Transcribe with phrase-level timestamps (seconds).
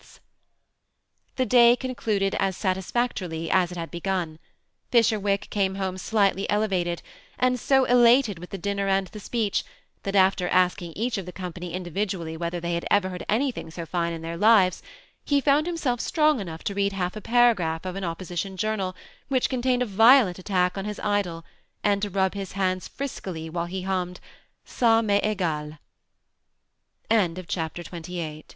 [1.35, 1.45] THE SEMI ATTACHED
[1.95, 4.39] COUPLE, 199 The day concluded as satisfactorily as it had begun;
[4.91, 7.03] Fisherwick came home slightly elevated,
[7.37, 9.63] and so elated with the dinner and the speech,
[10.01, 13.85] that aflber asking each of the company individually whether they had ever heard anything so
[13.85, 14.81] fine in their lives,
[15.23, 18.95] he found himself strong enough to read half a paragraph of an opposition journal
[19.27, 21.45] which contained a violent attack on his idol,
[21.83, 24.19] and to rub his hands friskily while he hummed,
[24.67, 25.83] ^ff